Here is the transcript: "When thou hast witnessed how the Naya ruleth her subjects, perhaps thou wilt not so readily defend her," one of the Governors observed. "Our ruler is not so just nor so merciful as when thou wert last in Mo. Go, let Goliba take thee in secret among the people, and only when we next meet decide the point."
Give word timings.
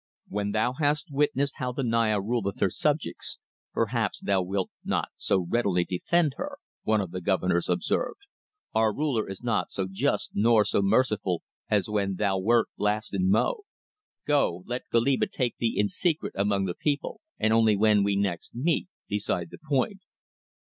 "When 0.29 0.49
thou 0.49 0.73
hast 0.73 1.11
witnessed 1.11 1.57
how 1.57 1.73
the 1.73 1.83
Naya 1.83 2.19
ruleth 2.19 2.59
her 2.59 2.71
subjects, 2.71 3.37
perhaps 3.71 4.19
thou 4.19 4.41
wilt 4.41 4.71
not 4.83 5.09
so 5.15 5.45
readily 5.47 5.83
defend 5.85 6.33
her," 6.37 6.57
one 6.81 6.99
of 7.01 7.11
the 7.11 7.21
Governors 7.21 7.69
observed. 7.69 8.17
"Our 8.73 8.95
ruler 8.95 9.29
is 9.29 9.43
not 9.43 9.69
so 9.69 9.85
just 9.91 10.31
nor 10.33 10.65
so 10.65 10.81
merciful 10.81 11.43
as 11.69 11.87
when 11.87 12.15
thou 12.15 12.39
wert 12.39 12.69
last 12.79 13.13
in 13.13 13.29
Mo. 13.29 13.61
Go, 14.25 14.63
let 14.65 14.89
Goliba 14.91 15.27
take 15.27 15.57
thee 15.57 15.75
in 15.77 15.87
secret 15.87 16.33
among 16.35 16.65
the 16.65 16.73
people, 16.73 17.21
and 17.37 17.53
only 17.53 17.75
when 17.75 18.03
we 18.03 18.15
next 18.15 18.55
meet 18.55 18.87
decide 19.07 19.51
the 19.51 19.59
point." 19.63 20.01